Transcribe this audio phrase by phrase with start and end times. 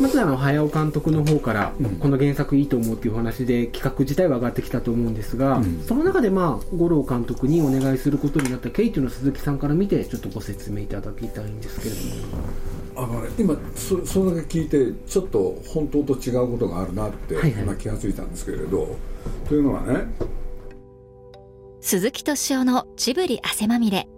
[0.00, 12.02] まずあの早尾監督の方から、この原作いいと思うっていうお話で企画自体は上がってきたと思うんですが、うん、その中でまあ五郎監督にお願いすることになった経緯というのを鈴木さんから見てちょっとご説明いただきたいんですけれど
[12.36, 12.48] も。
[12.96, 18.96] あの、ね、今そそれだけ聞いてちょっと本当と違うことがあるなって今気が付いたんですけれど、はいは
[19.44, 20.06] い、というのはね。
[21.80, 24.08] 鈴木敏夫のジブリ汗まみれ。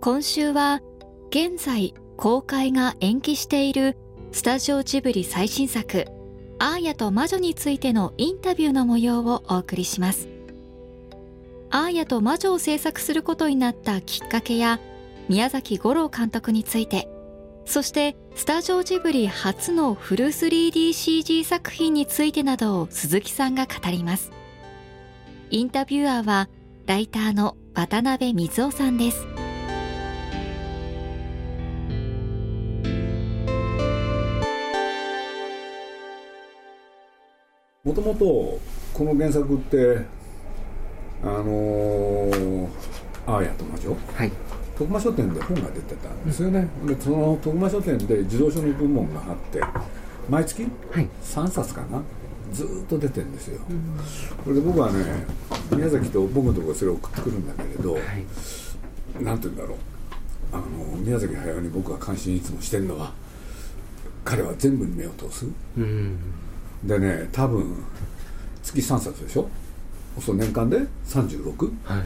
[0.00, 0.80] 今週は
[1.28, 3.96] 現在公開が延期している
[4.32, 6.06] スタジオジブリ最新作
[6.60, 10.28] 「アーヤと魔女」についてのインタビューの模様をお送りします。
[11.70, 14.80] アーヤと魔女を制作することになったきっかけや
[15.28, 17.08] 宮崎五郎監督について
[17.64, 24.30] そしてスタジオジブリ初のフル 3DCG 作品についてなどを鈴木さんが語ります。
[25.50, 26.48] インタビュアーは
[26.86, 29.39] ライターの渡辺水夫さんです。
[37.90, 38.60] もともと
[38.94, 39.98] この原作って
[41.24, 42.68] あのー
[43.26, 44.32] 「あーやと魔女」はい。
[44.78, 49.60] 徳間書店で本が出てたんですよね、うん、でその徳間書店で児童書の部門があって
[50.30, 50.66] 毎月
[51.22, 52.00] ？3冊かな、
[52.50, 54.00] ずっと出てるんですよ、うん、
[54.44, 55.26] それで僕はね
[55.70, 59.76] 宮崎と僕のところそれを送ってくるんだけれど、はい、なんて言うんだろう。
[60.52, 63.12] あの宮崎駿に僕が関心いつもしてるのは
[64.24, 66.18] 彼は全部に目を通す、うん
[66.84, 67.84] でね多分
[68.62, 69.48] 月3冊でしょ？
[70.20, 71.72] そう年間で 36?
[71.84, 72.04] はい。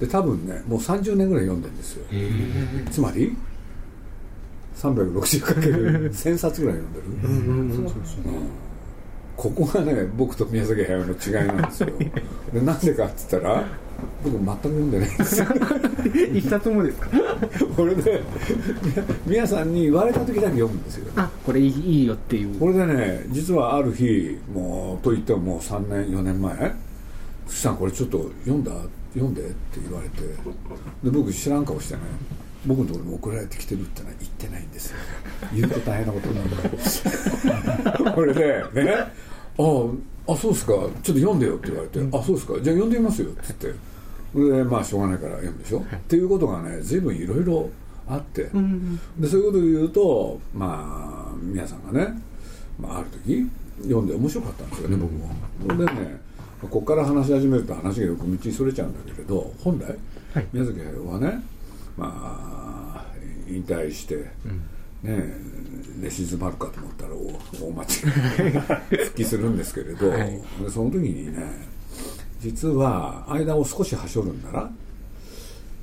[0.00, 2.04] で多分ねもう30年ぐらい読んでるんですよ。
[2.90, 3.36] つまり
[4.76, 7.06] 360×1000 冊ぐらい読んでる。
[7.28, 7.32] う
[8.30, 8.50] ん
[9.40, 11.88] ここがね僕と宮崎駿の違いなんですよ。
[12.52, 13.64] でなんでかって言ったら
[14.22, 15.46] 僕全く読んでないんですよ。
[16.34, 17.08] 一冊もですか？
[17.76, 18.22] これで
[19.26, 21.10] 皆さんに言われた時だけ読むんですよ。
[21.16, 22.54] あこれいいよっていう。
[22.58, 26.74] これでね実はある日もうといってももう3年4年前
[27.48, 28.72] 「そしたらこれちょっと読んだ？
[29.14, 30.22] 読んで」って言われて。
[31.02, 32.00] で僕知らん顔してね
[32.66, 34.96] 僕のところに送られてきてるってのは言ってないんですよ。
[35.54, 36.42] 言うと大変なことにな
[38.04, 40.72] るこれでねああそうですか。
[40.72, 42.54] ちょっと読んでよって言われて、うん、あそうですか。
[42.54, 43.90] じゃあ読んでみますよって言って。
[44.32, 47.68] でまあしょうがないから読むでしょ、はい、っていうことがね随分いろいろ
[48.08, 52.12] あって、うん、でそういうことを言うとまあ皆さんがね、
[52.78, 53.44] まあ、ある時
[53.82, 55.84] 読んで面白かったんですよね、僕も。
[55.84, 56.20] でね
[56.62, 59.96] ここから話し始めると話がよく道にそれちゃうんだけれど本来、
[60.34, 61.42] はい、宮崎駿はね
[61.96, 63.04] まあ
[63.48, 64.62] 引退して、うん、
[65.02, 65.50] ね
[65.98, 71.42] 寝静まるかと思ったら大間違い復帰するんですけれど、 はい、でその時にね
[72.40, 74.70] 実は間を少しはしょるんなら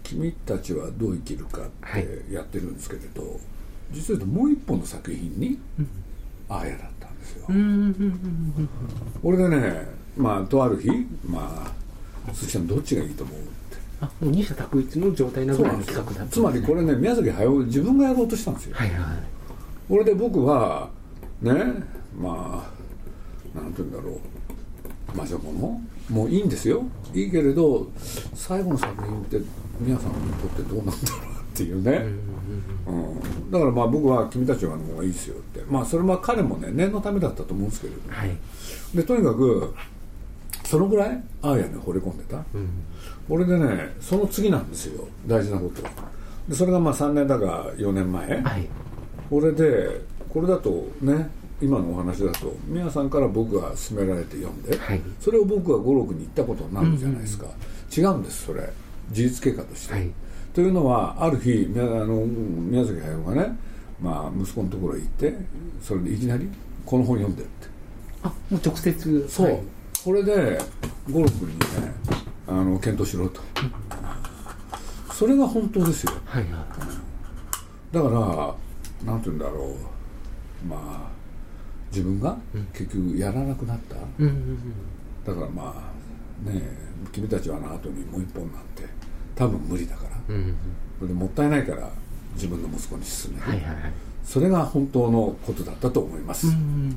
[0.03, 3.39] 君たちはどう生きるかってやってるんですけれど、はい、
[3.91, 5.59] 実はもう一本の作品に
[6.49, 7.45] あやだったんですよ。
[9.21, 10.89] これでねまあとある日
[11.29, 11.73] ま
[12.27, 13.37] あ鈴木さんどっちがいいと思う
[14.01, 18.75] あ二者択一の状態なぐらいの企画だった、ね、つまりこれね宮崎駿自分がやろうとしたんですよ。
[18.75, 19.17] はいはい、
[19.89, 20.89] これで僕は
[21.41, 21.51] ね
[22.17, 22.65] ま
[23.55, 24.19] あなんて言うんだろう。
[25.15, 26.83] 魔女ものもういいんですよ。
[27.13, 27.87] いいけれど
[28.33, 29.39] 最後の作品って
[29.79, 30.99] 皆さんにとってどうなんだろう
[31.53, 32.05] っていうね、
[32.85, 35.61] うん、だからまあ僕は君たちはの方がいいですよって。
[35.69, 38.37] まあそれは彼もね念のためだったと思うんですけれども、はい、
[38.93, 39.73] でとにかく
[40.65, 42.69] そのぐらいああやね惚れ込んでた、うん、
[43.27, 45.07] これでねその次なんですよ。
[45.25, 45.81] 大事なこと
[46.47, 48.67] でそれがまあ3年だか4年前、はい、
[49.29, 51.29] これでこれだとね
[51.61, 58.69] 今のお話だと宮さんから僕が勧められて読んで、はい、それを僕が五六に言ったことになるじゃないですか、うんうん、違うんですそれ。
[59.11, 60.11] 事実経過として、はい、
[60.53, 63.57] というのはある日あの宮崎駿がね、
[64.01, 65.33] まあ、息子のところへ行って
[65.81, 66.49] それでいきなり
[66.85, 67.67] 「この本読んで」って。
[68.23, 69.27] あもう直接。
[69.29, 69.61] そう、はい、
[70.03, 70.59] これで
[71.09, 71.93] 五六にね
[72.47, 73.41] あの検討しろと、
[75.13, 76.51] それが本当ですよ、はいはい、
[77.93, 78.09] だか
[79.05, 79.97] らなんて言うんだろう。
[80.67, 81.17] まあ
[81.91, 82.37] 自分が
[82.73, 84.57] 結局やらなくなった、うん
[85.25, 85.91] だからま
[86.45, 86.61] あね
[87.11, 88.83] 君たちはあの後にもう一本なんて
[89.35, 90.55] 多分無理だから、うん
[91.01, 91.89] うん、でもったいないから
[92.35, 93.93] 自分の息子に勧める、はいはいはい、
[94.23, 96.95] それが本当のことだったと思います、うんうん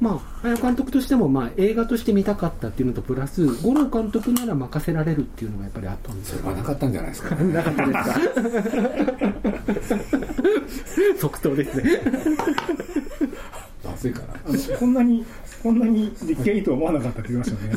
[0.00, 6.24] まあ、綾監督としても、まあ、映画として見たかったっていうのとプラス五郎監督なら任せられるっていうのがやっぱりあったんで。
[6.24, 7.34] すそれはなかったんじゃないですか？
[7.36, 7.92] なかったで
[9.82, 10.00] すか？
[11.20, 12.00] 即答ですね。
[13.84, 15.24] まずいかなこんなに
[15.62, 17.76] こんなに立憲いいと思わなかったって言いましたね。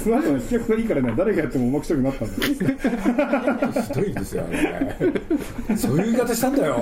[0.00, 2.54] その後の飛脚がいいからね誰がやってもうまくしたくなったんだひ
[3.94, 4.44] どいんですよ。
[4.44, 4.88] ね
[5.76, 6.76] そういう言い方したんだよ。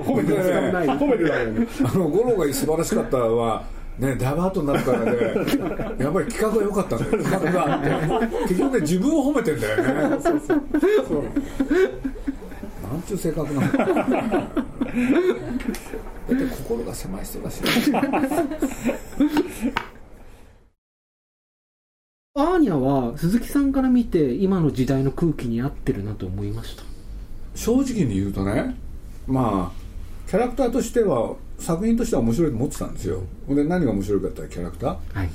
[0.00, 0.34] 褒めて
[0.72, 0.86] ない。
[0.86, 1.44] 褒めてない。
[1.44, 3.64] よねあの五郎が素晴らしかったのは
[3.98, 5.12] ね、ダイバートになるからね、
[5.98, 7.80] やっぱり企画が良かったんだよ、企画が
[8.42, 9.76] 結局ね、自分を褒めてんだよ
[10.10, 10.22] ね。
[10.22, 10.60] そうそう
[11.08, 11.22] そう。
[11.22, 13.86] なんちゅう性格なんだ。
[14.96, 17.60] だって心が狭い人だし、
[22.34, 26.82] アーニャは鈴木さんから見て今の時代の空気に合ってるなと思いました？
[27.54, 28.74] 正直に言うとね、
[29.26, 33.22] まあ、キャラクターとしては、作品としては面白いと思ってたんですよ。
[33.48, 35.18] で、何が面白いかってキャラクター？
[35.18, 35.30] はい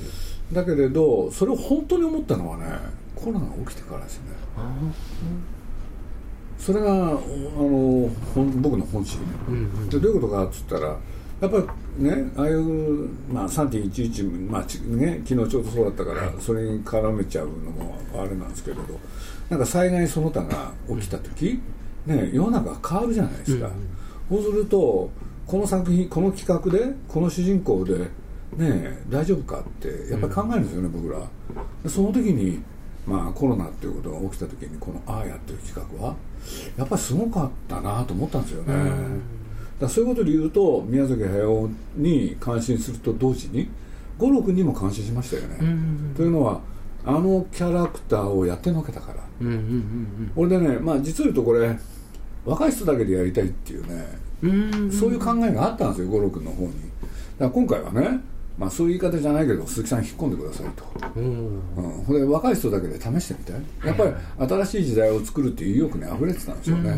[0.52, 2.66] だけれど、それを本当に思ったのはね、
[3.16, 4.24] コロナが起きてからですね。
[6.64, 8.08] それがあの
[8.60, 9.18] 僕の本心、
[9.90, 10.96] でどういうことかっつったら
[11.40, 11.58] やっぱ
[11.98, 18.82] りねああいう、まあ、3.11、まあちね、昨日ちょうどそうだったから、それに絡めちゃうのもあれなんですけれど
[19.50, 21.60] なんか災害その他が起きた時、
[22.06, 23.68] ね、世の中が変わるじゃないですか、
[24.28, 25.10] そうすると
[25.48, 27.98] この作品この企画でこの主人公で、
[28.56, 31.18] ね、大丈夫かってやっぱり考えるんですよね、僕ら。
[31.82, 32.62] でその時に
[33.06, 36.14] まあ、コロナっていうことが起きた時にこの「ああや」っていう企画は
[36.76, 38.74] やっぱりすごかったなと思ったんですよね、
[39.80, 43.68] だそういうことで言うと宮崎駿に感心すると同時に
[44.18, 45.76] 五郎君にも感心しましたよね、
[46.16, 46.60] というのは
[47.04, 51.76] あのキャラクターをやってのけたから、うんうんうん俺でね、まあ、実を言うとこれ
[52.44, 54.06] 若い人だけでやりたいっていうね、
[54.42, 56.72] うんうんそういう考えがあったんですよ五郎君の方に。
[56.72, 56.80] だか
[57.40, 58.20] ら今回はね
[58.58, 60.84] まあ、そういう言い方じゃないけど鈴木さん引っ込んでくださいと、
[61.16, 61.60] うん。
[61.98, 66.94] うん、これ若い人だけで試してみたいやっぱり新しい時代を作るっていう意欲にあふれてたんですよね、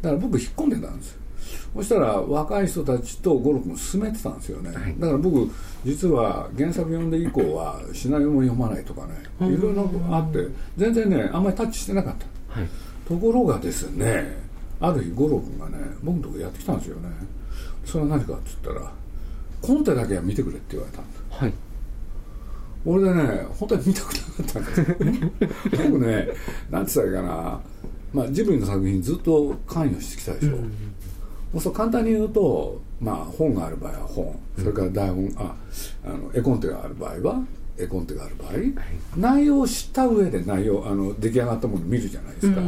[0.00, 1.18] だから僕引っ込んでたんですよ。
[1.74, 5.50] そしたら若い人たちと五郎君を進めてたんですよね、だから僕
[5.84, 10.46] 実は原作読んで以降はシナリオも読まないとかねいろいろあって
[10.76, 12.14] 全然ねあんまりタッチしてなかっ
[12.54, 12.68] た、はい。
[13.08, 14.36] ところがですね
[14.80, 17.08] ある日五郎君がね僕のとこやってきたんですよね。
[17.84, 18.92] それは何かって言ったら
[19.62, 21.08] コンテだけは見てくれって言われたんだ。
[21.30, 21.52] はい。
[22.84, 24.96] 俺でね本当に見たくなかったんですよ。
[25.90, 26.28] 僕ね
[26.70, 27.60] なんて言ったらいいかな、
[28.12, 34.36] まあ、ジブリの作品ずっと関与してきたでしょ、そうすると簡単に言うと、まあ、本がある場合は本。
[34.58, 35.54] それから台本、あ
[36.04, 37.42] あの絵コンテがある場合は
[37.78, 38.50] 絵コンテがある場合、
[39.16, 42.60] 内容を知った上で内容あの出来上がったものを見るじゃないですか、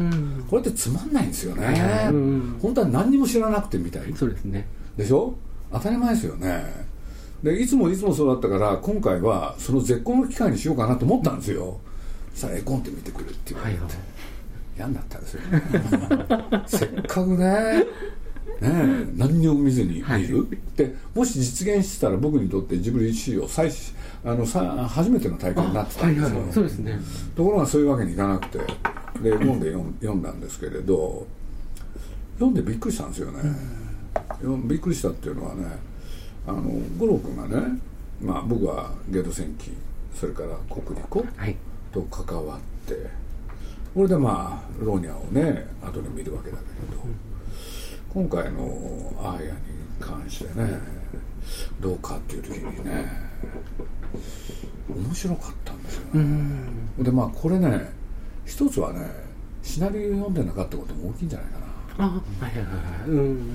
[0.49, 2.09] これってつまんないんですよね、
[2.63, 4.67] 本当は何にも知らなくてみたいそうですね。
[4.97, 5.35] でしょ？
[5.75, 6.65] 当たり前ですよね。
[7.43, 11.79] でいつもいつもそうだったから今回はその絶好の機会にしようかなと思ったんですよ。
[12.33, 13.99] そしたら絵コンテ見てくれって言われて、はいはい。
[14.77, 15.41] 嫌になったんですよ
[16.67, 17.47] せっかくね
[18.61, 23.71] ねえ何にも見ずに見る、でもし実現してたら僕にとってジブリ史上最
[24.25, 26.99] あのさ初めての体験になってたんですよ、そうですね。
[27.37, 28.59] ところがそういうわけにいかなくて
[29.23, 31.27] で読んで読ん読んだんですけれど
[32.35, 33.45] 読んでびっくりしたんですよね、よ
[34.65, 35.67] びっくりしたっていうのはね
[36.47, 36.63] あの
[36.99, 37.79] 五郎君がね、
[38.21, 39.73] まあ、僕はゲート戦記
[40.15, 41.57] それから国立湖はい。
[41.93, 42.95] と関わって
[43.95, 47.03] これでまあローニャをね後で見るわけだけれど、
[48.13, 49.59] 今回のアーヤに
[50.01, 50.79] 関してね
[51.81, 53.07] どうかっていう時にね
[54.89, 56.69] 面白かったんですよね、
[56.99, 57.93] でまあこれね
[58.45, 59.09] 一つはね
[59.63, 61.59] シナリオ読んでなかったことも大きいんじゃないか
[61.99, 62.05] な。
[62.07, 63.11] あはいはいはいはい。
[63.11, 63.51] うん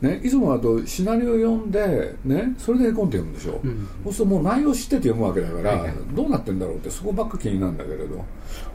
[0.00, 3.60] ね、いつもだとシナリオ読んで、ね、それで絵コンテ読むでしょ、
[4.04, 8.24] そうするともう内容知ってて読むわけだから、どうなってんだろうってそこばっか気になるんだけれど。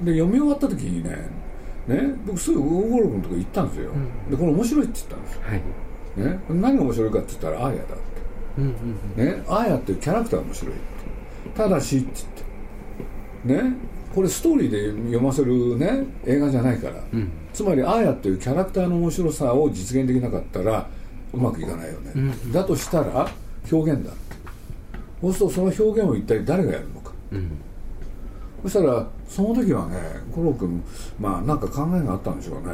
[0.01, 1.30] で読み終わった時にね
[1.88, 3.92] ね僕すぐウーゴロ君のとこ行ったんですよ、
[4.30, 5.62] でこれ面白いって言ったんですよ、はい。
[6.36, 7.94] ね、何が面白いかって言ったらアーヤだって、
[8.58, 8.63] うん
[9.18, 10.84] うんね、アーヤっていうキャラクターが面白いって。
[11.56, 12.08] ただしって
[13.48, 13.63] 言って。
[13.70, 13.75] ね
[14.13, 17.03] これストーリーで読ませるね映画じゃないから、
[17.51, 20.88] つまりアーヤっていうキャラクターの面白さを実現できなかったら
[21.34, 23.28] うまくいかないよね、だとしたら
[23.72, 24.12] 表現だ。
[25.22, 27.12] そうするとその表現を一体誰がやるのか、
[28.63, 29.98] そしたらその時はね
[30.36, 30.84] 五郎君
[31.20, 32.74] まあなんか考えがあったんでしょうね。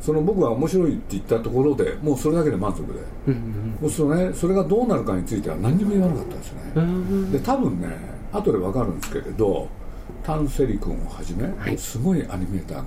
[0.00, 3.00] その僕が面白いって言ったところでもうそれだけで満足で、
[3.80, 7.88] そうするとねそれがどうなるかについては何にも言わなかったんですね、で多分ね
[8.32, 9.68] 後で分かるんですけれど
[10.22, 12.84] タン・セリ君をはじめ、すごいアニメーターが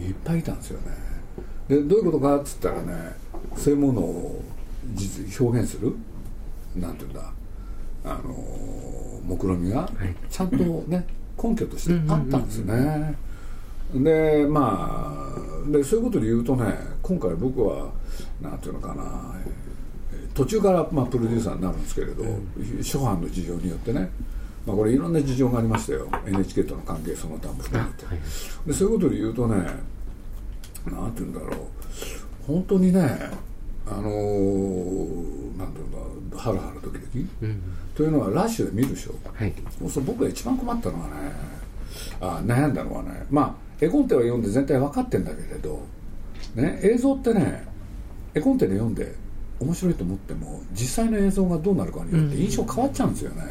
[0.00, 0.96] いっぱいいたんですよね。
[1.66, 3.16] でどういうことかっつったらね
[3.56, 4.42] そういうものを
[4.94, 5.94] 実表現する
[6.76, 7.32] なんていうんだ
[8.04, 8.34] あの
[9.24, 9.88] 目論見が
[10.30, 11.06] ちゃんとね、
[11.42, 13.14] 根拠としてあったんですね、
[13.94, 17.90] でまあでそういうことで言うとね今回僕は
[18.40, 19.68] なんていうのかな、えー
[20.38, 22.22] 途中からまあプロデューサーになるんですけれど、
[22.80, 24.08] 諸般の事情によってね、
[24.64, 26.08] まあ、これいろんな事情がありましたよ。
[26.26, 28.04] NHK との関係その他も含めて、
[28.68, 31.77] でそういうことで言うとねなんて言うんだろう
[32.48, 33.00] 本当にね
[33.86, 37.62] あのー、なんていうんだハラハラドキドキ、うん、
[37.94, 39.52] というのはラッシュで見るでしょ、はい、
[39.88, 41.14] そう僕が一番困ったのはね
[42.20, 45.82] あ悩んだのはねまあ絵コンテは読んで全体分かってんだけれど、
[46.54, 47.66] ね、映像ってね
[48.34, 49.14] 絵コンテで読んで
[49.60, 53.42] 面白いと思っても実際の映像がどうなるかによって印象変わっちゃうんですよね、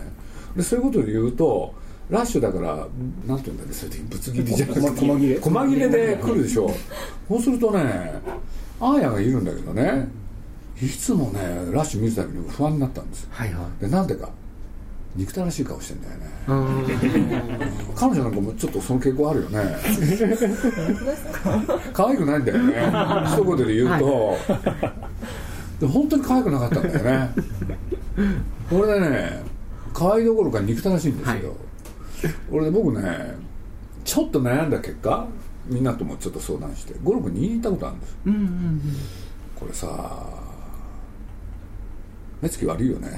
[0.55, 1.73] でそういうことで言うと
[2.09, 2.87] ラッシュだから
[3.25, 5.39] なんていうんだっけそれでぶつ切りじゃなくて細切れ。
[5.39, 6.71] 細切れで来るでしょ。
[7.27, 8.21] そうするとね
[8.79, 10.07] アーヤがいるんだけどね
[10.81, 11.39] いつもね
[11.71, 14.29] ラッシュ見るたびに不安になったんです、はいはい、でなんでか
[15.15, 16.27] 憎たらしい顔してんだよね。
[17.95, 19.75] 彼女なんかもちょっとその傾向あるよね。
[21.91, 22.73] 可愛くないんだよね。
[23.25, 24.35] 一言で言うと、は
[25.79, 27.31] い、で本当に可愛くなかったんだよね。
[28.69, 29.43] これでね
[29.91, 31.41] 可愛いどころか憎たらしいんですよ、はい、
[32.51, 33.35] 俺で僕ね
[34.03, 35.27] ちょっと悩んだ結果
[35.67, 38.81] みんなともちょっと相談してゴルフに行ったことあるんです、うんうんうん、
[39.55, 40.47] これさ
[42.41, 43.17] 目つき悪いよね。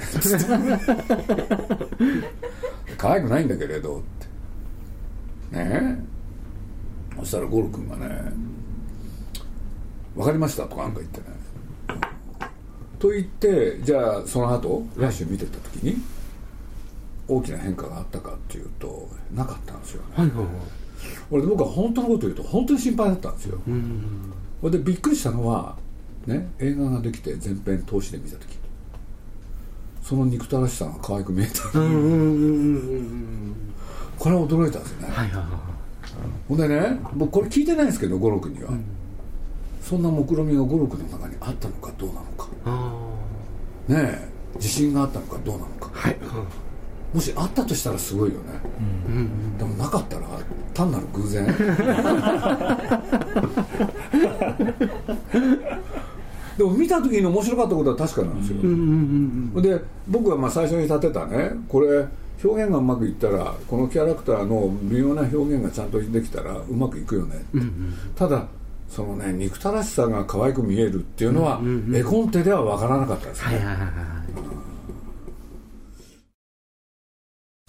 [2.96, 4.02] 可愛くないんだけれどっ
[5.50, 5.56] て。
[5.56, 5.98] ね？
[7.16, 8.32] えそしたらゴル君がね
[10.16, 11.26] 「分かりました」とかなんか言ってね。
[12.98, 16.02] と言ってじゃあその後ラッシュ見てた時に
[17.26, 20.46] 大きな変化があったかっていうとなかったんですよね、はいはいはい、
[21.30, 23.58] 俺僕は本当のこと言うと本当に心配だったんですよ、
[24.60, 25.76] ほいでびっくりしたのは
[26.26, 28.58] ね映画ができて全編通しで見た時。
[30.02, 31.52] その憎たらしさが可愛く見えた。
[31.62, 31.78] こ
[34.28, 35.46] れは驚いたんですよね、はいはいはい、
[36.48, 38.84] ほんでね僕これ聞いてないんですけど五六には、うん、
[39.80, 42.48] そんな目論見みが五六の中にあったのかどうなのか。
[43.88, 46.16] ねえ自信があったのかどうなのか、はい、
[47.12, 48.44] もしあったとしたらすごいよね、
[49.08, 50.26] うん、でもなかったら
[50.72, 51.46] 単なる偶然。
[56.56, 62.04] でも見た時に面白かったことは確かなんですよ、で僕はまあ最初に立てたねこれ
[62.44, 68.46] 表現がうまくいったらこのキャラクターの微妙な表現がちゃんとできたらうまくいくよね、うんうん、ただ
[68.90, 71.60] そのね憎たらしさが可愛く見えるっていうのは、
[71.94, 74.59] 絵コンテでは分からなかったですね、はいはいはい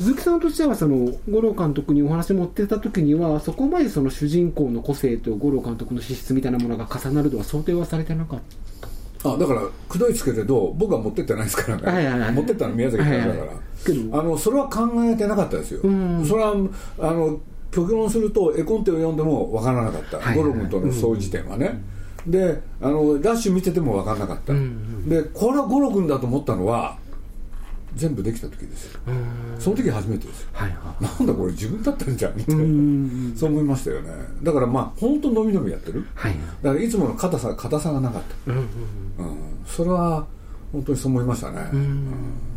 [0.02, 8.40] 鈴木さんとしてはその五郎監督にお話持ってた時にはそこまでその主人公の個性と五郎監督の資質みたいなものが重なるとは想定はされてなかっ
[9.22, 9.30] た。
[9.30, 13.58] あだからくどいつけてど僕は持ってってないですからね、はいはいはい、持ってったの宮崎さんだから、はいはい、
[14.14, 16.56] あのそれは考えてなかったですよ、それは
[16.98, 17.40] あの
[17.70, 21.80] 極論すると絵コンテを読んでも分からなかった、はいはい、ゴロ君との相似点はね、
[22.26, 26.98] うん、であのラッシュ見てても分からなかった、うんうん、でこれはゴロ君だと思ったのは
[27.96, 28.98] 全部できた時です
[29.60, 33.36] その時初めてです、はいはい、なんだこれ自分だったんじゃんみたいな。
[33.38, 34.12] そう思いましたよね。
[34.42, 38.66] だからまあ本当のびのびやってる、はい、だからいつもの硬さ硬さがなかった、うん、うん、
[39.66, 40.26] それは
[40.72, 42.51] 本当にそう思いましたね、うん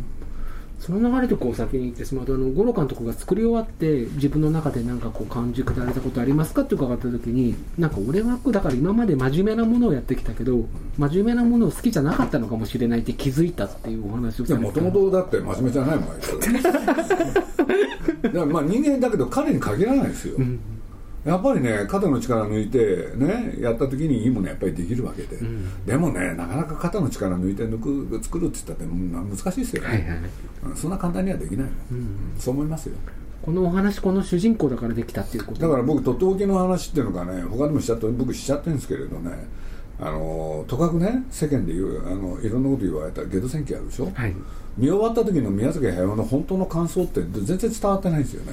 [0.79, 10.65] その流れでこう先に行ってしまうとあの五郎監督が作り終わって自分の中で何かこう感じ下れたことありますかって伺った時になんか俺はだから今まで真面目なものをやってきたけど
[10.97, 16.35] 真面目なものを好きじゃなかったのかもしれないって気づいたっていうお話をもともとだって真面目じゃないもんあいつ。
[18.45, 20.59] まあ人間だけど彼に限らないですよ、うん
[21.25, 32.95] やっぱりね肩の力抜いてねやった時にいいものやっぱりできるわけで、うん、でもねなかなか肩の力抜いて抜く作るって言ったって難しいですよね、はいはい、そんな簡単にはできない、うん、そう思いますよ。
[33.41, 35.61] このお話この主人公だからできたっていうこと。
[35.61, 39.31] だから僕とっておきの話っていうのがね他でもしちゃって僕しちゃってるんですけれどね
[39.99, 44.35] あのとかくね世間で言うあのいろんなこと言われたゲド戦記あるでしょ、はい。
[44.77, 48.51] 見終わった時の宮崎駿の本当の感想って全然伝わってないんですよね。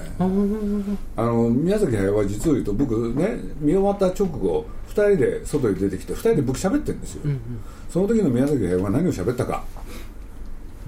[1.16, 7.40] あの宮崎駿は実を言うと僕ね見終わった直後2人で外に出てきて2人で僕喋ってるんですよ、うんうん、
[7.90, 9.64] その時の宮崎駿が何を喋ったか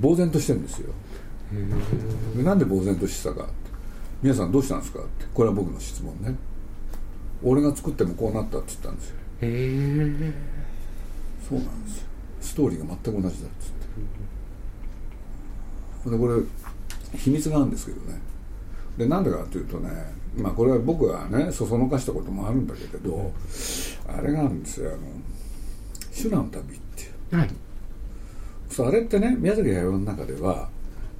[0.00, 0.90] 呆然としてるんですよ。
[2.36, 3.48] でなんで呆然としてたか
[4.22, 5.26] 皆さんどうしたんですかって。
[5.34, 6.36] これは僕の質問ね。
[7.42, 9.48] 俺が作ってもこうなったって言ったんですよへ
[10.30, 10.32] え
[11.48, 12.04] そうなんですよ。
[12.40, 13.70] ストーリーが全く同じだっつっ
[16.04, 16.10] て。
[16.10, 16.42] でこれ
[17.18, 18.20] 秘密があるんですけどね。
[18.98, 19.90] でなんでかっていうとね
[20.36, 23.32] まあこれは僕がねそそのかしたこともあるんだけれど
[24.06, 24.90] あれがあるんですよ。
[24.90, 24.98] あの
[26.12, 27.50] 「修羅の旅」っていう、はい、
[28.70, 30.68] そうあれってね宮崎駿の中では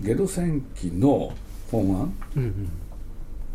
[0.01, 1.33] ゲド戦記の
[1.71, 2.69] 本案、うんうん、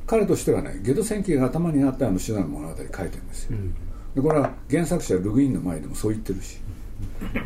[0.05, 3.73] 彼としてはねゲド戦記が頭にあってあの修羅の物語書いてるんですよ、うん、
[4.16, 6.60] でこれは原作者ルグインの前でもそう言ってるし。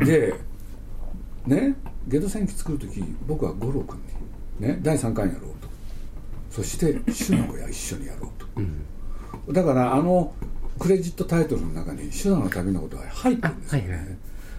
[0.04, 0.34] で
[1.46, 1.76] ね
[2.08, 3.98] ゲド戦記作る時僕は五郎君
[4.60, 5.68] に、ね、第3巻やろうと。
[6.50, 10.32] そしてシュナゴや一緒にやろうと、うん、だからあの
[10.78, 14.16] クレジットタイトルの中にシュナの旅のことが入ってるんですよね、はいはい、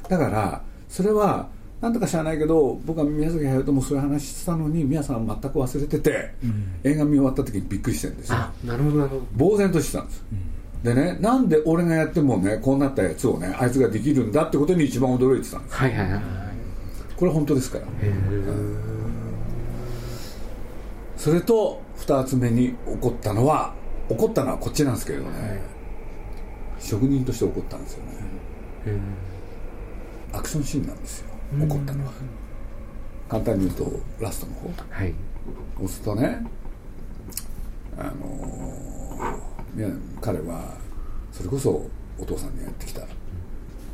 [0.10, 1.48] だからそれは
[1.80, 8.38] なんとか知らないけど僕は宮崎駿ともそういう話してたのに宮さんは全く忘れてて、うん、映画見終わった時にびっくりしてるんですよ。
[8.66, 9.50] なるほどなるほど。
[9.52, 10.40] 呆然としてたんです、うん、
[10.86, 15.76] でねなんで俺がやってもねこうなったやつをねあいつができるんだってことに一番驚いてたんです。
[15.76, 16.22] はいはいはい。
[17.18, 17.86] これ本当ですから。
[21.18, 23.74] それと2つ目に起こったのは
[24.10, 25.60] 起こったのはこっちなんですけれどね、はい、
[26.78, 28.12] 職人として起こったんですよね。
[30.34, 31.28] アクションシーンなんですよ。
[31.62, 32.12] 起こったのは。
[33.28, 34.70] 簡単に言うとラストの方。
[34.92, 35.16] はい。
[35.80, 36.46] そうするとね
[37.98, 38.85] あのー、
[40.22, 40.76] 彼は
[41.32, 41.90] それこそ
[42.20, 43.02] お父さんにやってきた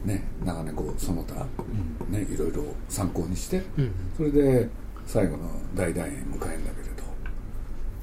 [0.05, 1.45] ね、長猫その他、
[2.09, 3.61] ね、いろいろ参考にして、
[4.17, 4.67] それで
[5.05, 7.03] 最後の大団円迎えるんだけれど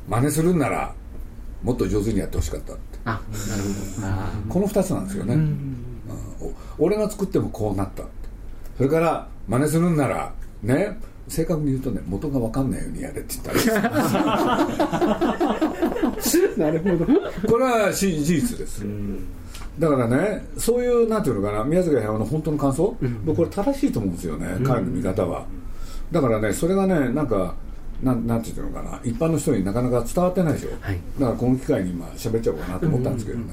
[0.09, 0.95] 真似するんなら
[1.63, 2.99] もっと上手にやってほしかったって。
[3.05, 4.53] あなるほど。
[4.53, 5.77] この2つなんですよね、うん、
[6.79, 8.05] 俺が作ってもこうなった
[8.77, 10.33] それから真似するんなら
[10.63, 14.69] ね正確に言うとね元が分かんないようにやれって言ったら
[16.57, 17.07] なるほど。
[17.49, 18.85] これは事実です、
[19.79, 25.47] だからねそういうなんていうのかな宮崎駿の本当の感想、うん、僕これ正しいと思うんですよね、彼の見方は。
[26.11, 27.55] だからねそれがねなんか
[28.03, 33.45] なんなんていうのかな一般の人になかなか伝わってないでしょ、はい、だからこの機会に今喋っちゃおうかなと思ったんですけどね、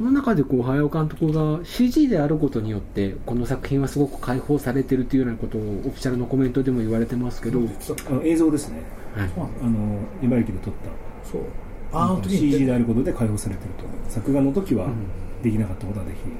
[0.00, 7.60] その中でこう早尾監督が CG であることによってこの作品はすごく解放されてるというようなことをオフィシャルのコメントでも言われてますけど。
[7.60, 8.80] あの映像ですね、
[9.14, 9.30] はい、
[9.62, 10.74] あの茨城で撮っ
[11.22, 11.30] た。
[11.30, 11.42] そう。
[11.92, 14.88] ああ CG であることで解放されてると作画の時は
[15.42, 16.32] できなかったことができる、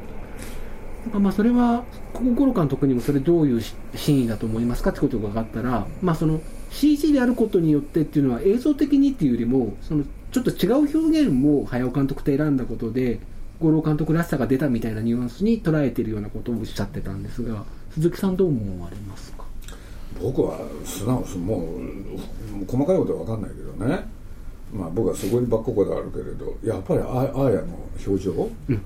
[1.13, 3.63] うん、まあそれは心監督にもそれどういう
[3.95, 6.41] 真意だと思いますかってことが分かったら、まあ、その
[6.71, 13.19] CG であることによってっていうのは映像的にっていうよりもそのちょっと違う表現を早尾監督と選んだことで
[13.61, 19.45] 五郎監督らしさが出たみたいなニュアンスに捉えているようなことをおっしゃってたんですが鈴木さんどう思われますか？
[20.21, 21.79] 僕は素直も
[22.63, 24.09] う細かいことは分かんないけどね。
[24.73, 28.33] まあ僕はそこにばっここであるけれどやっぱりああやの表情、
[28.69, 28.83] うん、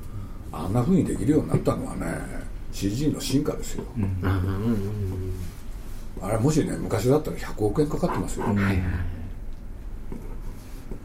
[0.50, 2.06] あんなふうにできるようになったのはね
[2.72, 4.18] CG の進化ですよ、うん、
[6.22, 8.82] あれもしね昔だったら100億円かかってますよ、はいはい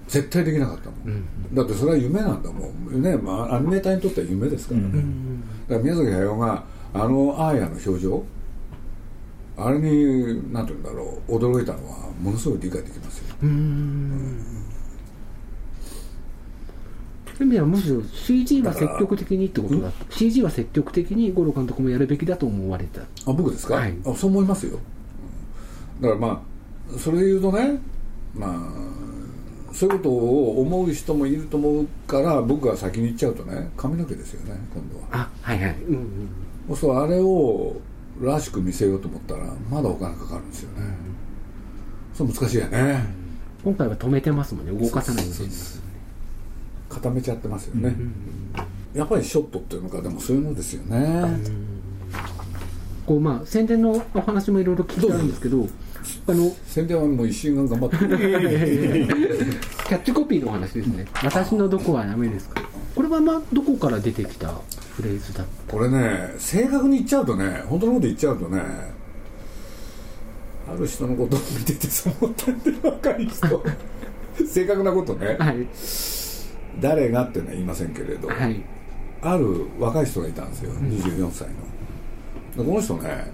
[0.09, 3.01] 絶対できなかったもん、うん、だってそれは夢なんだもん。
[3.01, 8.25] ね、まあ、アニメーターにとっては夢ですからね、うん、だから宮崎駿があのアーヤの表情
[9.55, 13.35] あれに何て言うんだろう驚いたのはものすごい理解できますよ。
[13.43, 14.43] うん。
[17.37, 19.89] そういう意味ではむしろ CG は積極的にってことだ。
[19.89, 23.01] った CG は積極的に五郎監督もやるべきだと思われた。
[23.01, 24.79] あ僕ですか、はい、あそう思いますよ。
[26.01, 26.41] だからま
[26.93, 27.79] あそれで言うとね
[28.33, 29.08] まあ
[29.73, 35.07] そういうことを思う人もいると思うから僕が先に言っちゃうとね髪の毛ですよね今度は。
[35.11, 35.75] あはいはい。
[35.87, 37.77] うんうんそうあれを
[38.21, 43.05] らしく見せようと思ったらまだお金かかるんですよね、うん、そう難しいよね、
[43.63, 45.49] 今回は止めてますもんね動かさないように。
[46.89, 48.13] 固めちゃってますよね、うん
[48.93, 51.39] やっぱりショットっていうのかでもそういうのですよね、
[53.05, 55.67] こうまあ宣伝のお話もいろいろ聞いてあるんですけど
[56.27, 57.97] あの宣伝はもう一瞬が頑張って
[59.87, 62.61] キャッチコピーのお話ですね「私のどこはダメですか?」
[62.95, 64.53] これはまあどこから出てきた
[64.95, 68.61] フレーズだこれね正確に言っちゃうとね本当のこと言っちゃうとね
[70.67, 73.63] ある人のことを見ててそう思ったんで若い人
[74.45, 75.67] 正確なことね、はい、
[76.79, 78.61] 誰がってのは言いませんけれど、はい、
[79.21, 81.47] ある若い人がいたんですよ24歳
[82.57, 83.31] の、この人ね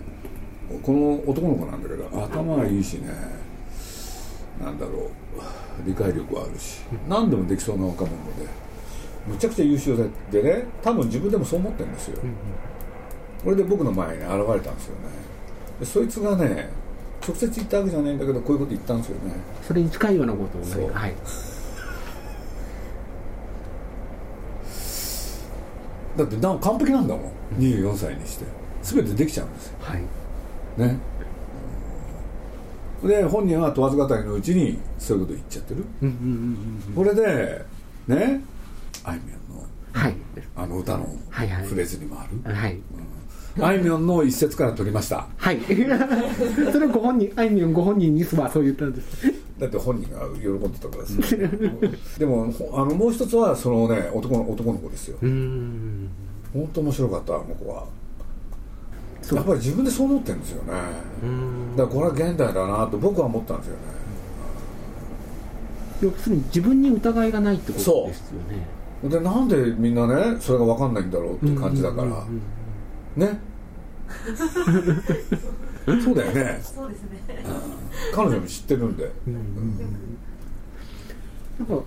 [0.82, 3.10] この男の子なんだけど頭がいいしね。
[4.64, 5.10] なんだろう。
[5.86, 6.82] 理解力はあるし。
[7.08, 8.48] 何でもできそうな若者で
[9.28, 9.98] むちゃくちゃ優秀
[10.32, 12.20] ででね多分自分でもそう思ってるんですよ、
[13.44, 15.02] これで僕の前に現れたんですよね。
[15.80, 16.70] でそいつがね
[17.26, 19.34] 直接言ったわけじゃないんだけどこういうこと言ったんですよね。
[19.62, 21.14] それに近いようなことをねはい、
[26.18, 27.32] だってな完璧なんだもん。
[27.60, 28.46] 24歳にして。
[28.84, 30.02] 全てできちゃうんですよ、はい
[30.78, 31.00] ね。
[33.04, 35.86] で本人は問わず語りのうちにそういうこと言っちゃってる、
[36.96, 37.66] これで
[38.08, 38.42] ね
[39.04, 40.16] あいみょんの、はい、
[40.56, 41.06] あの歌の
[41.66, 42.80] フレーズにもある、はい。
[43.58, 45.28] うん、あいみょんの一節から取りました。
[45.38, 45.60] はい。
[46.72, 49.32] それご本人あいみょんご本人にはそう言ったんです。
[49.60, 55.18] だって本人が喜んでたからです でもあのもう一つはそのね男の男の子ですよ。
[55.22, 57.86] 本当面白かったあの子は
[59.32, 60.74] やっぱり自分でそう思ってるんですよね。
[61.76, 63.80] だからこれは現代だなと僕は思ったんですよね。
[66.02, 69.10] 要するに自分に疑いがないってことですよね。
[69.10, 72.26] でなんでみんなねそれが分かんないんだろうっていう感じだから。
[73.16, 73.40] ね。
[75.86, 76.60] そうだよね。
[76.64, 77.10] そうですね、
[78.14, 80.18] 彼女も知ってるんで、うんうん、
[81.60, 81.84] なんか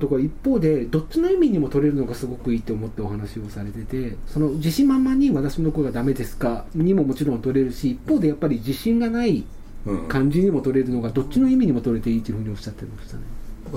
[0.00, 9.44] とか一方でどっちの意味にも取れるのがすごくいいと思ってお話をされててその自信満々に私の子がダメですかにももちろん取れるし一方でやっぱり自信がない
[10.08, 13.22] 感じにも取れるのがどっちの意味にも取れていいというふうにおっしゃってましたね。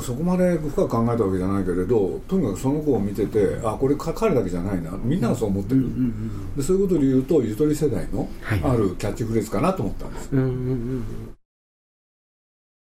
[0.02, 4.92] そこまで深く考えたわけじゃないけれどとにかくその子を見ててあこれ彼だけじゃないな。
[5.04, 11.36] みんながそう思ってる、うんうんうん、でそういうことで言うとゆとり世代のあるキャッチフレーズかなと思ったんです、はいうんうんうん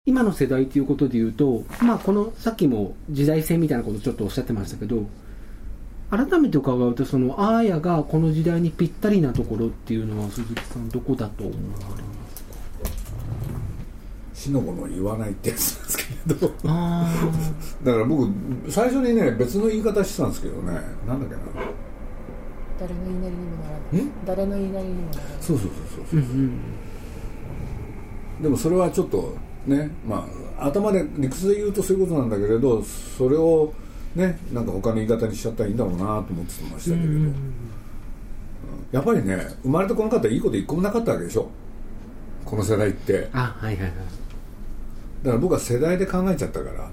[0.07, 5.05] 今の世代ということで言うと、まあ、このさっきも時代性みたいなことをちょっとおっしゃってましたけど
[6.11, 11.63] 改めて伺うとそのアーヤがこの時代にぴったりなところっていうのは鈴木さんどこだと思われ
[12.03, 12.49] ますか？
[14.35, 18.31] 死のもの言わないってやつなんですけれどだから僕
[18.69, 20.73] 最初にね別の言い方してたんですけどね。
[21.07, 21.41] なんだっけな。
[22.79, 24.11] 誰の言いなりにもならない。
[24.25, 25.37] 誰の言いなりにもならない。
[25.41, 26.27] そうそうそうそう、うんう
[28.39, 30.27] ん、でもそれはちょっとねま
[30.59, 33.73] あ頭で理屈で言うとそういうことなんだけれどそれを
[34.15, 37.31] ねなんか他の言い方にしちゃったらいいんだろうなと思ってましたけれど、
[38.91, 41.49] やっぱりね生まれてこの方いいこと一個もなかったわけでしょ。
[42.45, 43.27] この世代って。
[43.33, 43.91] あはいはいはい。
[45.23, 46.89] だから僕は世代で考えちゃったから。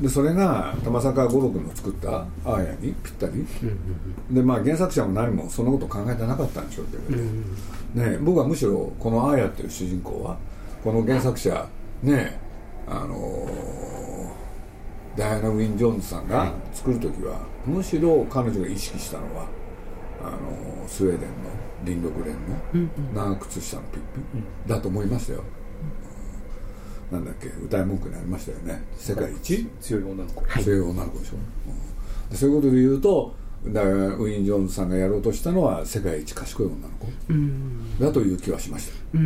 [0.00, 3.46] でそれが玉坂五郎君の作ったアーヤにぴったり、
[4.30, 7.18] でまあ原作者も何もそんなこと考えてなかったんでしょうけれ
[8.04, 10.36] ど、ね、僕はむしろこのアーヤっていう主人公は
[10.84, 11.66] この原作者
[12.02, 12.38] ね
[12.86, 13.46] あの
[15.16, 19.46] ダイアナ・ウィン・ジョーンズさんが作る時は、むしろ彼女が意識したのは
[20.20, 21.34] あのスウェーデンの
[21.84, 22.34] リンドグレン
[23.14, 25.44] の長靴下のピッピだと思いましたよ、
[27.10, 28.82] なんだっけ歌い文句にありましたよね。
[28.96, 29.66] 世界一？
[29.80, 30.42] 強い女の子。
[30.62, 31.36] 強い女の子でしょ、
[32.30, 33.34] うん、そういうことで言うと
[33.68, 36.88] だからウィン・ジョーンズさんがやろうとしたのは世界一賢い女の
[37.98, 39.18] 子だという気はしました、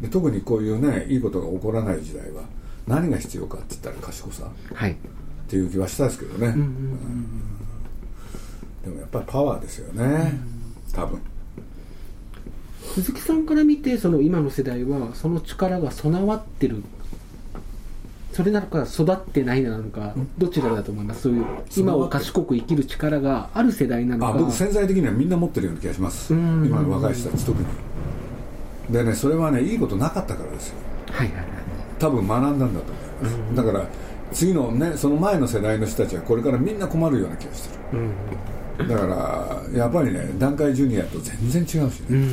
[0.00, 2.42] で特にこういうねいいことが起こらない時代は
[2.86, 4.96] 何が必要かって言ったら賢さ、はい、っ
[5.48, 6.52] ていう気はしたんですけどね、
[8.84, 10.40] でもやっぱりパワーですよね
[10.92, 11.20] 多分。
[12.94, 16.82] 鈴木さんから見てその今の世代はその力が備わってる
[18.32, 21.22] それなのか育ってないなのかどちらだと思います？
[21.22, 24.38] そういう今を賢く生きる力がある世代なのか。
[24.38, 26.32] 僕潜在的にはみんな持ってるような気がします。
[26.32, 27.66] 今の若い人たち特に。
[28.90, 30.76] でねそれはねいいことなかったからですよ。
[31.12, 31.46] はいはいはい。
[31.98, 32.80] 多分学んだんだと思い
[33.22, 33.56] ます。
[33.56, 33.86] だから
[34.32, 38.88] 次のねその前の世代の人たちはこれからみんな困るような気がしてる。
[38.88, 42.26] だからやっぱりね団塊ジュニアと全然違うしね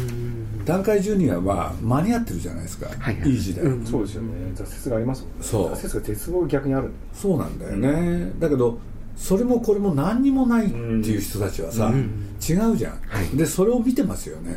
[0.69, 4.29] 団塊ジュニアは間に合ってるじゃないですか、はいはい、いい時代、うん、そうですよね。
[4.53, 5.35] 挫折がありますもんね。
[5.41, 5.71] そう。
[5.73, 7.93] 挫折が鉄棒逆にあるそうなんだよね、う
[8.35, 8.77] ん、だけど
[9.15, 14.55] それもこれも何にもないっていう人たちはさ、うん、違うじゃん、はい、でそれを見てますよね、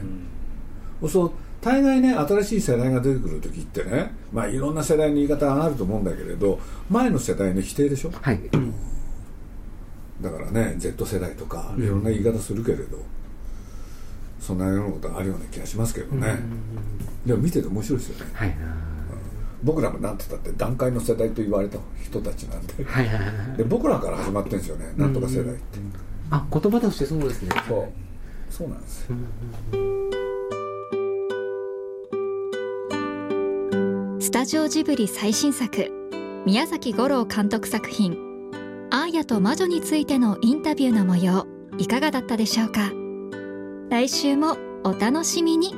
[1.00, 8.40] うん、そう大概ね新しい世代が出てくる時ってねまあいろんな世代の言い方があると思うんだけれど前の世代の否定でしょ、はい、
[10.20, 12.98] だからね Z 世代とかいろんな言い方するけれど、
[14.42, 16.36] そんなようなことがあるような気がしますけどね、
[17.24, 18.56] でも見てて面白いですよね、はい、
[19.62, 22.84] 僕らもなんて言ったって段階の世代と言われた人たちなんで。
[22.84, 23.18] はいは
[23.54, 24.92] いで僕らから始まってるんですよね。
[24.96, 25.78] なんとか世代って、
[26.30, 27.50] あ言葉としてそうですね。
[27.68, 27.88] そう。
[28.50, 29.16] そうなんですよ、
[34.20, 35.90] スタジオジブリ最新作
[36.44, 38.18] 宮崎吾郎監督作品
[38.92, 41.46] 「アーヤと魔女」についてのインタビューの模様
[41.78, 42.92] いかがだったでしょうか？
[43.92, 45.74] 来週もお楽しみに。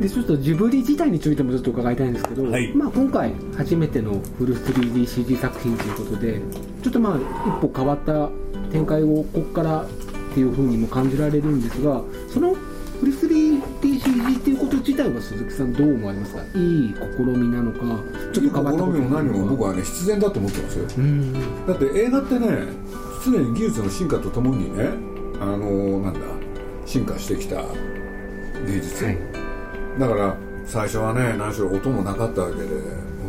[0.00, 6.40] でちょっとジブリ自体についてもちょっと伺いたいんですけど、はい、まあ、今回初めてのフル 3DCG 作品ということで
[6.82, 8.30] ちょっとまあ一歩変わった
[8.72, 9.88] 展開をここからっ
[10.34, 12.56] ていうふうにも感じられるんですがその
[12.98, 16.42] フル 3DCG っていうこと自体は鈴木さんどう思われますか？
[16.42, 17.78] いい試みなのか
[18.32, 20.86] ちょっと変わった試みも何も僕はね必然だと思ってますよ。
[21.68, 22.48] だって映画ってね
[23.24, 24.88] 常に技術の進化とともにね
[25.40, 26.43] あのー、なんだ
[26.84, 27.62] 進化してきた
[28.66, 29.18] 技術、はい、
[29.98, 32.68] だから最初はね何しろ音もなかったわけで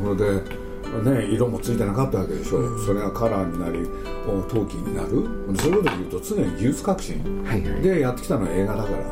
[0.04, 0.16] それ
[1.14, 3.88] で、ね、色もついてなかったわけでしょ、うん、それがカラーになり
[4.50, 5.10] 陶器になる。
[5.58, 7.44] そういうことで言うと常に技術革新。
[7.82, 9.10] でやってきたのは映画だから、はいは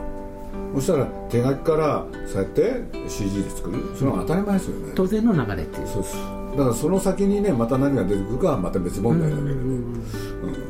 [0.73, 3.95] い、そしたら手書きからそうやって CG で作る。
[3.95, 4.93] それは当たり前ですよね。
[4.95, 5.88] 当然の流れっていう。
[5.88, 6.17] そうです
[6.58, 10.03] だからその先にねまた何が出てくるかはまた別問題だけれど、うん、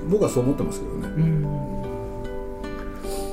[0.10, 1.73] 僕はそう思ってますけどね、うん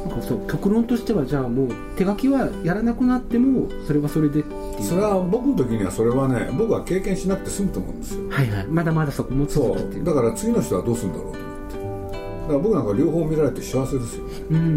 [0.06, 4.42] なんかそう極論としてはじゃあもう手書きはやらなくなってもそれはそれで
[4.80, 8.28] それは僕の時にはそれはね僕は経験しなくて済むと思うんですよ。
[8.30, 8.66] はいはい。
[8.66, 10.04] まだまだそこも続くっていう。
[10.04, 12.20] だから次の人はどうするんだろうと思って。
[12.42, 14.24] だから僕なんか両方見られて幸せですよ。
[14.24, 14.70] ねうんうんうん、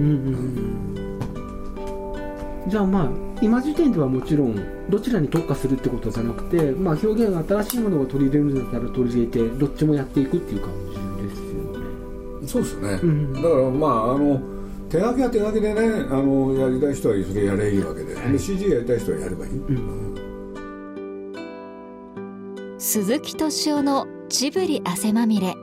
[2.64, 3.10] うん、じゃあまあ
[3.42, 4.56] 今時点ではもちろん
[4.90, 12.48] どちらに特化するってことじゃなくて、まあ、表現が新しいものを取り入れるんだったら取り入れてどっちもやっていくっていう感じですよね。
[12.48, 14.42] そうですよね、うん、だからまああの
[14.94, 18.14] 手書きは手書きでねあのやりたい人はそれやればいいわけで。
[18.14, 20.16] はい、で CG やりたい人はやればいい、うん、
[22.78, 25.56] 鈴木敏夫のジブリ汗まみれ。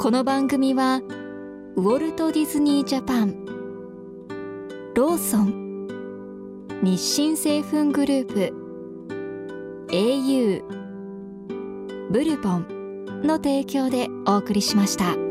[0.00, 1.02] この番組は
[1.76, 3.44] ウォルト・ディズニー・ジャパン
[4.96, 5.86] ローソン
[6.82, 8.52] 日清製粉グループ
[9.92, 10.64] au
[12.10, 15.25] ブルボンの提供でお送りしました。